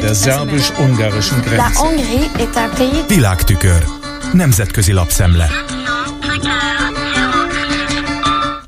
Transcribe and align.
der 0.00 0.14
szerbus-ungarischen 0.14 1.40
Grenze. 1.40 1.80
Világtükör. 3.08 3.84
Nemzetközi 4.32 4.92
lapszemle. 4.92 5.48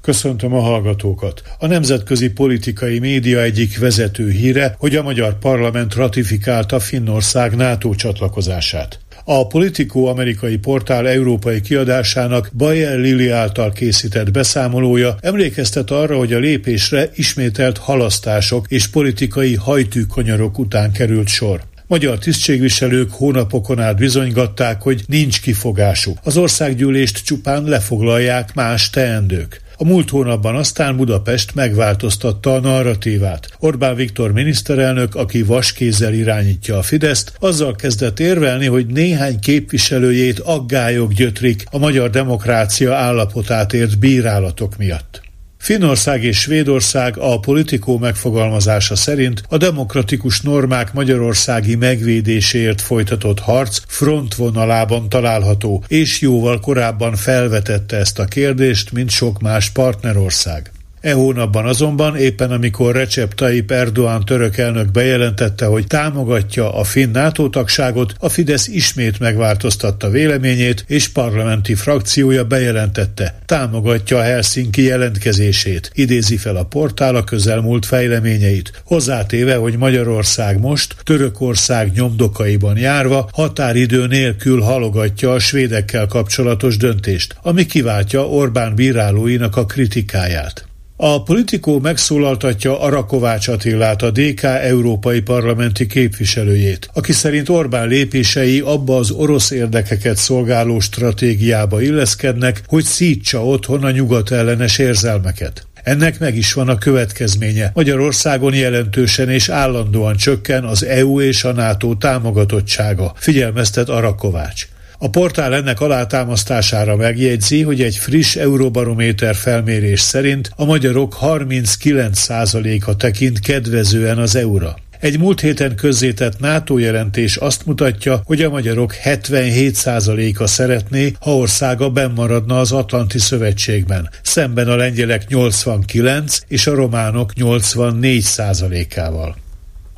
Köszöntöm 0.00 0.54
a 0.54 0.60
hallgatókat. 0.60 1.42
A 1.58 1.66
nemzetközi 1.66 2.30
politikai 2.30 2.98
média 2.98 3.42
egyik 3.42 3.78
vezető 3.78 4.30
híre, 4.30 4.74
hogy 4.78 4.96
a 4.96 5.02
magyar 5.02 5.38
parlament 5.38 5.94
ratifikálta 5.94 6.80
Finnország 6.80 7.56
NATO 7.56 7.94
csatlakozását. 7.94 8.98
A 9.30 9.46
Politico 9.46 10.04
amerikai 10.04 10.56
portál 10.56 11.08
európai 11.08 11.60
kiadásának 11.60 12.50
Bayer 12.56 12.98
Lili 12.98 13.28
által 13.28 13.72
készített 13.72 14.30
beszámolója 14.30 15.16
emlékeztet 15.20 15.90
arra, 15.90 16.16
hogy 16.16 16.32
a 16.32 16.38
lépésre 16.38 17.10
ismételt 17.14 17.78
halasztások 17.78 18.66
és 18.68 18.86
politikai 18.86 19.54
hajtűkonyarok 19.54 20.58
után 20.58 20.92
került 20.92 21.28
sor. 21.28 21.60
Magyar 21.86 22.18
tisztségviselők 22.18 23.10
hónapokon 23.10 23.80
át 23.80 23.96
bizonygatták, 23.96 24.82
hogy 24.82 25.02
nincs 25.06 25.40
kifogásuk. 25.40 26.18
Az 26.22 26.36
országgyűlést 26.36 27.24
csupán 27.24 27.64
lefoglalják 27.64 28.54
más 28.54 28.90
teendők. 28.90 29.60
A 29.80 29.84
múlt 29.84 30.10
hónapban 30.10 30.56
aztán 30.56 30.96
Budapest 30.96 31.54
megváltoztatta 31.54 32.54
a 32.54 32.60
narratívát. 32.60 33.48
Orbán 33.58 33.94
Viktor 33.94 34.32
miniszterelnök, 34.32 35.14
aki 35.14 35.42
vaskézzel 35.42 36.12
irányítja 36.12 36.78
a 36.78 36.82
Fideszt, 36.82 37.32
azzal 37.40 37.74
kezdett 37.74 38.20
érvelni, 38.20 38.66
hogy 38.66 38.86
néhány 38.86 39.38
képviselőjét 39.40 40.38
aggályok 40.38 41.12
gyötrik 41.12 41.64
a 41.70 41.78
magyar 41.78 42.10
demokrácia 42.10 42.94
állapotát 42.94 43.72
ért 43.72 43.98
bírálatok 43.98 44.76
miatt. 44.76 45.27
Finnország 45.68 46.24
és 46.24 46.38
Svédország 46.38 47.16
a 47.18 47.40
politikó 47.40 47.98
megfogalmazása 47.98 48.96
szerint 48.96 49.42
a 49.48 49.56
demokratikus 49.56 50.40
normák 50.40 50.92
magyarországi 50.92 51.74
megvédéséért 51.74 52.80
folytatott 52.80 53.38
harc 53.40 53.80
frontvonalában 53.86 55.08
található, 55.08 55.84
és 55.88 56.20
jóval 56.20 56.60
korábban 56.60 57.16
felvetette 57.16 57.96
ezt 57.96 58.18
a 58.18 58.24
kérdést, 58.24 58.92
mint 58.92 59.10
sok 59.10 59.40
más 59.40 59.70
partnerország. 59.70 60.70
E 61.00 61.12
hónapban 61.12 61.66
azonban 61.66 62.16
éppen 62.16 62.50
amikor 62.50 62.94
Recep 62.94 63.34
Tayyip 63.34 63.70
Erdoğan 63.70 64.24
török 64.24 64.56
elnök 64.56 64.90
bejelentette, 64.90 65.66
hogy 65.66 65.86
támogatja 65.86 66.74
a 66.74 66.84
finn 66.84 67.10
NATO 67.12 67.48
tagságot, 67.48 68.14
a 68.18 68.28
Fidesz 68.28 68.66
ismét 68.68 69.18
megváltoztatta 69.18 70.10
véleményét, 70.10 70.84
és 70.86 71.08
parlamenti 71.08 71.74
frakciója 71.74 72.44
bejelentette, 72.44 73.38
támogatja 73.46 74.22
Helsinki 74.22 74.82
jelentkezését, 74.82 75.90
idézi 75.94 76.36
fel 76.36 76.56
a 76.56 76.64
portál 76.64 77.14
a 77.14 77.24
közelmúlt 77.24 77.86
fejleményeit, 77.86 78.82
hozzátéve, 78.84 79.54
hogy 79.54 79.76
Magyarország 79.76 80.60
most 80.60 80.96
Törökország 81.04 81.92
nyomdokaiban 81.92 82.76
járva 82.76 83.28
határidő 83.32 84.06
nélkül 84.06 84.60
halogatja 84.60 85.32
a 85.32 85.38
svédekkel 85.38 86.06
kapcsolatos 86.06 86.76
döntést, 86.76 87.36
ami 87.42 87.66
kiváltja 87.66 88.28
Orbán 88.28 88.74
bírálóinak 88.74 89.56
a 89.56 89.66
kritikáját. 89.66 90.67
A 91.00 91.22
politikó 91.22 91.78
megszólaltatja 91.80 92.80
Arakovács 92.80 93.48
Attillát, 93.48 94.02
a 94.02 94.10
DK 94.10 94.42
európai 94.42 95.20
parlamenti 95.20 95.86
képviselőjét, 95.86 96.90
aki 96.92 97.12
szerint 97.12 97.48
Orbán 97.48 97.88
lépései 97.88 98.60
abba 98.60 98.96
az 98.96 99.10
orosz 99.10 99.50
érdekeket 99.50 100.16
szolgáló 100.16 100.80
stratégiába 100.80 101.80
illeszkednek, 101.80 102.62
hogy 102.66 102.84
szítsa 102.84 103.44
otthon 103.44 103.84
a 103.84 103.90
nyugat 103.90 104.30
ellenes 104.30 104.78
érzelmeket. 104.78 105.66
Ennek 105.82 106.18
meg 106.18 106.36
is 106.36 106.52
van 106.52 106.68
a 106.68 106.78
következménye. 106.78 107.70
Magyarországon 107.74 108.54
jelentősen 108.54 109.28
és 109.28 109.48
állandóan 109.48 110.16
csökken 110.16 110.64
az 110.64 110.84
EU 110.84 111.20
és 111.20 111.44
a 111.44 111.52
NATO 111.52 111.94
támogatottsága, 111.94 113.12
figyelmeztet 113.16 113.88
Arakovács. 113.88 114.68
A 115.00 115.10
portál 115.10 115.54
ennek 115.54 115.80
alátámasztására 115.80 116.96
megjegyzi, 116.96 117.62
hogy 117.62 117.82
egy 117.82 117.96
friss 117.96 118.36
Euróbarométer 118.36 119.34
felmérés 119.34 120.00
szerint 120.00 120.50
a 120.56 120.64
magyarok 120.64 121.16
39%-a 121.20 122.96
tekint 122.96 123.40
kedvezően 123.40 124.18
az 124.18 124.36
eura. 124.36 124.76
Egy 125.00 125.18
múlt 125.18 125.40
héten 125.40 125.74
közzétett 125.74 126.38
NATO 126.38 126.78
jelentés 126.78 127.36
azt 127.36 127.66
mutatja, 127.66 128.22
hogy 128.24 128.42
a 128.42 128.50
magyarok 128.50 128.94
77%-a 129.04 130.46
szeretné, 130.46 131.12
ha 131.20 131.36
országa 131.36 131.90
bennmaradna 131.90 132.58
az 132.58 132.72
Atlanti 132.72 133.18
Szövetségben, 133.18 134.10
szemben 134.22 134.68
a 134.68 134.76
lengyelek 134.76 135.28
89 135.28 136.38
és 136.48 136.66
a 136.66 136.74
románok 136.74 137.32
84%-ával. 137.36 139.36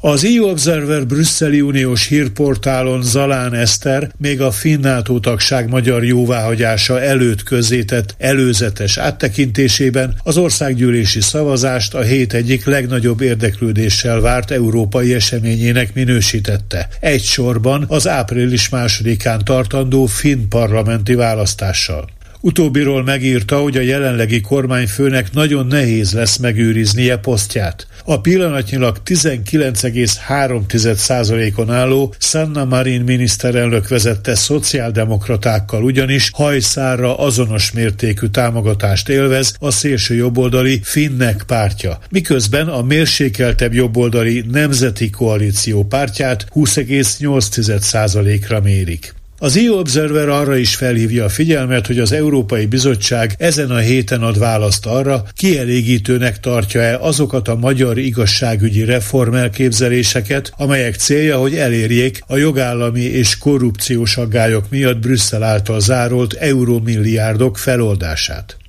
Az 0.03 0.25
EU 0.25 0.49
Observer 0.49 1.07
brüsszeli 1.07 1.61
uniós 1.61 2.07
hírportálon 2.07 3.03
Zalán 3.03 3.55
Eszter 3.55 4.11
még 4.19 4.41
a 4.41 4.51
finn 4.51 4.81
NATO 4.81 5.19
tagság 5.19 5.69
magyar 5.69 6.05
jóváhagyása 6.05 7.01
előtt 7.01 7.43
közzétett 7.43 8.15
előzetes 8.19 8.97
áttekintésében 8.97 10.15
az 10.23 10.37
országgyűlési 10.37 11.21
szavazást 11.21 11.95
a 11.95 12.01
hét 12.01 12.33
egyik 12.33 12.65
legnagyobb 12.65 13.21
érdeklődéssel 13.21 14.21
várt 14.21 14.51
európai 14.51 15.15
eseményének 15.15 15.95
minősítette. 15.95 16.89
Egy 17.01 17.23
sorban 17.23 17.85
az 17.89 18.09
április 18.09 18.69
másodikán 18.69 19.45
tartandó 19.45 20.07
finn 20.07 20.49
parlamenti 20.49 21.15
választással. 21.15 22.09
Utóbbiról 22.43 23.05
megírta, 23.05 23.59
hogy 23.59 23.77
a 23.77 23.81
jelenlegi 23.81 24.41
kormányfőnek 24.41 25.33
nagyon 25.33 25.67
nehéz 25.67 26.13
lesz 26.13 26.37
megőriznie 26.37 27.17
posztját. 27.17 27.87
A 28.05 28.21
pillanatnyilag 28.21 28.97
19,3%-on 29.05 31.71
álló 31.71 32.15
Sanna 32.19 32.65
Marin 32.65 33.01
miniszterelnök 33.01 33.89
vezette 33.89 34.35
szociáldemokratákkal 34.35 35.85
ugyanis 35.85 36.31
hajszárra 36.33 37.19
azonos 37.19 37.73
mértékű 37.73 38.27
támogatást 38.27 39.09
élvez 39.09 39.55
a 39.59 39.71
szélső 39.71 40.15
jobboldali 40.15 40.81
Finnek 40.83 41.43
pártja, 41.47 41.99
miközben 42.11 42.69
a 42.69 42.83
mérsékeltebb 42.83 43.75
jobboldali 43.75 44.45
Nemzeti 44.51 45.11
Koalíció 45.11 45.85
pártját 45.85 46.47
20,8%-ra 46.55 48.61
mérik. 48.61 49.19
Az 49.43 49.57
EU 49.57 49.79
Observer 49.79 50.29
arra 50.29 50.57
is 50.57 50.75
felhívja 50.75 51.25
a 51.25 51.29
figyelmet, 51.29 51.87
hogy 51.87 51.99
az 51.99 52.13
Európai 52.13 52.67
Bizottság 52.67 53.35
ezen 53.39 53.71
a 53.71 53.79
héten 53.79 54.23
ad 54.23 54.39
választ 54.39 54.87
arra, 54.87 55.25
kielégítőnek 55.35 56.41
tartja-e 56.41 56.99
azokat 56.99 57.49
a 57.49 57.57
magyar 57.57 57.99
igazságügyi 57.99 58.85
reformelképzeléseket, 58.85 60.53
amelyek 60.57 60.95
célja, 60.95 61.39
hogy 61.39 61.55
elérjék 61.55 62.23
a 62.27 62.37
jogállami 62.37 63.03
és 63.03 63.39
korrupciós 63.39 64.17
aggályok 64.17 64.71
miatt 64.71 64.99
Brüsszel 64.99 65.43
által 65.43 65.81
zárolt 65.81 66.33
eurómilliárdok 66.33 67.59
feloldását. 67.59 68.60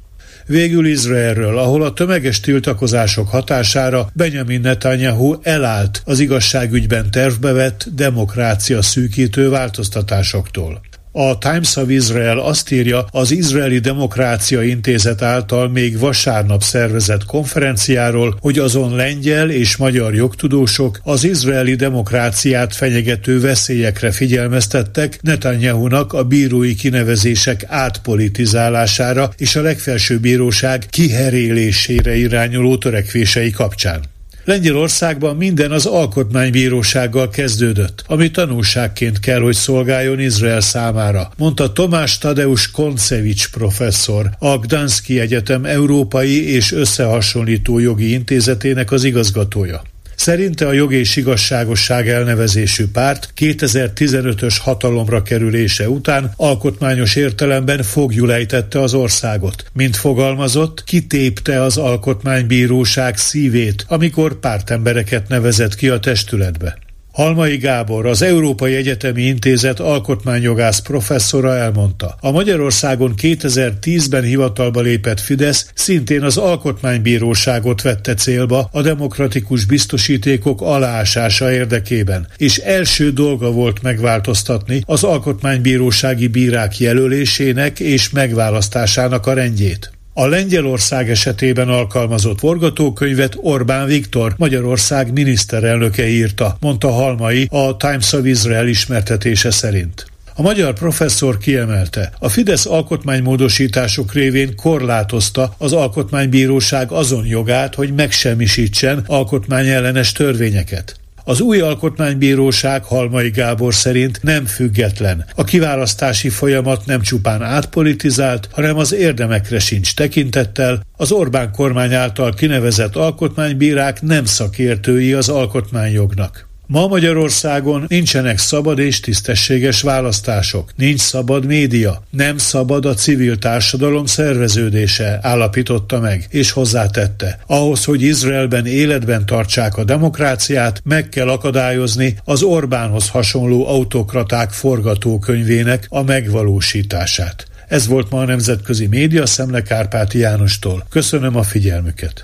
Végül 0.46 0.88
Izraelről, 0.88 1.58
ahol 1.58 1.84
a 1.84 1.94
tömeges 1.94 2.40
tiltakozások 2.40 3.30
hatására 3.30 4.10
Benjamin 4.14 4.62
Netanyahu 4.62 5.36
elállt 5.42 6.02
az 6.06 6.20
igazságügyben 6.20 7.12
tervbe 7.12 7.52
vett 7.52 7.88
demokrácia 7.96 8.82
szűkítő 8.82 9.50
változtatásoktól. 9.50 10.82
A 11.14 11.38
Times 11.38 11.76
of 11.76 11.90
Israel 11.90 12.40
azt 12.40 12.72
írja, 12.72 13.06
az 13.12 13.32
Izraeli 13.32 13.80
Demokrácia 13.80 14.62
Intézet 14.62 15.22
által 15.22 15.70
még 15.70 16.00
vasárnap 16.00 16.64
szervezett 16.64 17.26
konferenciáról, 17.26 18.38
hogy 18.42 18.60
azon 18.60 18.96
lengyel 18.96 19.50
és 19.50 19.78
magyar 19.78 20.16
jogtudósok 20.16 21.00
az 21.04 21.24
izraeli 21.24 21.76
demokráciát 21.76 22.76
fenyegető 22.76 23.40
veszélyekre 23.40 24.12
figyelmeztettek 24.12 25.20
Netanyahu-nak 25.22 26.14
a 26.14 26.24
bírói 26.24 26.76
kinevezések 26.76 27.66
átpolitizálására 27.68 29.30
és 29.38 29.56
a 29.56 29.62
legfelsőbb 29.62 30.22
bíróság 30.22 30.86
kiherélésére 30.90 32.16
irányuló 32.16 32.78
törekvései 32.78 33.50
kapcsán. 33.50 34.02
Lengyelországban 34.46 35.36
minden 35.36 35.72
az 35.72 35.86
alkotmánybírósággal 35.86 37.30
kezdődött, 37.30 38.04
ami 38.08 38.32
tanulságként 38.32 39.20
kell, 39.20 39.40
hogy 39.40 39.56
szolgáljon 39.56 40.20
Izrael 40.20 40.62
számára, 40.62 41.32
mondta 41.38 41.72
Tomás 41.72 42.18
Tadeusz 42.18 42.72
Koncevics 42.72 43.50
professzor, 43.50 44.30
a 44.40 44.58
Gdanszki 44.58 45.20
Egyetem 45.20 45.66
Európai 45.66 46.54
és 46.54 46.72
Összehasonlító 46.72 47.80
Jogi 47.80 48.12
Intézetének 48.12 48.92
az 48.92 49.04
igazgatója. 49.04 49.82
Szerinte 50.22 50.68
a 50.68 50.72
jog 50.72 50.94
és 50.94 51.16
igazságosság 51.16 52.10
elnevezésű 52.10 52.88
párt 52.88 53.34
2015-ös 53.38 54.58
hatalomra 54.62 55.22
kerülése 55.22 55.90
után 55.90 56.34
alkotmányos 56.36 57.16
értelemben 57.16 57.84
fogjulejtette 57.84 58.80
az 58.80 58.94
országot. 58.94 59.66
Mint 59.74 59.96
fogalmazott, 59.96 60.84
kitépte 60.84 61.62
az 61.62 61.78
alkotmánybíróság 61.78 63.18
szívét, 63.18 63.86
amikor 63.88 64.40
pártembereket 64.40 65.28
nevezett 65.28 65.76
ki 65.76 65.90
a 65.90 66.00
testületbe. 66.00 66.78
Halmai 67.12 67.58
Gábor, 67.58 68.06
az 68.06 68.22
Európai 68.22 68.76
Egyetemi 68.76 69.22
Intézet 69.22 69.80
alkotmányjogász 69.80 70.80
professzora 70.80 71.56
elmondta. 71.56 72.18
A 72.20 72.32
Magyarországon 72.32 73.14
2010-ben 73.22 74.24
hivatalba 74.24 74.82
lépett 74.82 75.20
Fidesz 75.20 75.72
szintén 75.74 76.24
az 76.24 76.38
alkotmánybíróságot 76.38 77.82
vette 77.82 78.14
célba 78.14 78.70
a 78.72 78.82
demokratikus 78.82 79.66
biztosítékok 79.66 80.62
aláásása 80.62 81.54
érdekében, 81.54 82.28
és 82.38 82.58
első 82.58 83.12
dolga 83.12 83.52
volt 83.52 83.82
megváltoztatni 83.82 84.82
az 84.86 85.04
alkotmánybírósági 85.04 86.28
bírák 86.28 86.80
jelölésének 86.80 87.80
és 87.80 88.10
megválasztásának 88.10 89.28
a 89.28 89.34
rendjét. 89.34 89.92
A 90.14 90.28
Lengyelország 90.28 91.10
esetében 91.10 91.70
alkalmazott 91.70 92.40
forgatókönyvet 92.40 93.38
Orbán 93.38 93.86
Viktor, 93.86 94.34
Magyarország 94.38 95.14
miniszterelnöke 95.14 96.08
írta, 96.08 96.58
mondta 96.60 96.92
Halmai 96.92 97.48
a 97.52 97.78
Times 97.78 98.14
of 98.14 98.26
Israel 98.26 98.68
ismertetése 98.68 99.52
szerint. 99.52 100.06
A 100.36 100.42
magyar 100.42 100.74
professzor 100.74 101.38
kiemelte, 101.38 102.12
a 102.20 102.30
Fidesz 102.30 102.66
alkotmánymódosítások 102.66 104.14
révén 104.14 104.56
korlátozta 104.56 105.54
az 105.58 105.74
alkotmánybíróság 105.74 106.92
azon 106.92 107.26
jogát, 107.26 107.76
hogy 107.76 107.94
megsemmisítsen 107.94 109.04
alkotmányellenes 109.08 110.12
törvényeket. 110.12 111.01
Az 111.32 111.42
új 111.42 111.60
alkotmánybíróság 111.60 112.84
Halmai 112.84 113.30
Gábor 113.30 113.74
szerint 113.74 114.20
nem 114.24 114.46
független. 114.46 115.26
A 115.36 115.44
kiválasztási 115.44 116.30
folyamat 116.30 116.86
nem 116.86 117.02
csupán 117.02 117.42
átpolitizált, 117.42 118.50
hanem 118.52 118.78
az 118.78 118.94
érdemekre 118.94 119.60
sincs 119.60 119.96
tekintettel, 119.96 120.82
az 120.98 121.12
Orbán 121.12 121.52
kormány 121.52 121.94
által 121.94 122.34
kinevezett 122.34 122.96
alkotmánybírák 122.96 124.02
nem 124.02 124.26
szakértői 124.26 125.14
az 125.14 125.30
alkotmányjognak. 125.30 126.51
Ma 126.72 126.88
Magyarországon 126.88 127.86
nincsenek 127.88 128.38
szabad 128.38 128.80
és 128.80 129.00
tisztességes 129.00 129.82
választások, 129.82 130.72
nincs 130.76 131.00
szabad 131.00 131.46
média, 131.46 132.04
nem 132.10 132.38
szabad 132.38 132.86
a 132.86 132.94
civil 132.94 133.38
társadalom 133.38 134.06
szerveződése, 134.06 135.20
állapította 135.22 136.00
meg, 136.00 136.28
és 136.30 136.52
hozzátette. 136.52 137.40
Ahhoz, 137.48 137.86
hogy 137.86 138.02
Izraelben 138.02 138.66
életben 138.66 139.26
tartsák 139.26 139.78
a 139.78 139.84
demokráciát, 139.84 140.82
meg 140.84 141.10
kell 141.10 141.30
akadályozni 141.30 142.18
az 142.24 142.44
Orbánhoz 142.44 143.10
hasonló 143.10 143.68
autokraták 143.68 144.52
forgatókönyvének 144.52 145.86
a 145.90 146.04
megvalósítását. 146.04 147.46
Ez 147.68 147.88
volt 147.88 148.10
ma 148.10 148.20
a 148.20 148.26
Nemzetközi 148.26 148.88
Média 148.88 149.26
Szemle 149.26 149.62
Kárpáti 149.62 150.18
Jánostól. 150.18 150.86
Köszönöm 150.90 151.36
a 151.36 151.44
figyelmüket! 151.44 152.24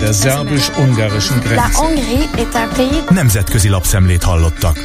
Der 0.00 0.12
szerbus-ungarischen 0.12 1.38
Grenze. 1.40 1.62
Nemzetközi 3.10 3.68
lapszemlét 3.68 4.22
hallottak. 4.22 4.78